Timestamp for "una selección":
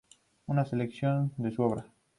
0.47-1.31